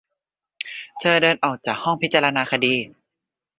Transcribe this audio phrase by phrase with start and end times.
[0.99, 2.75] เธอเดินออกจากห้องพิจารณาคดี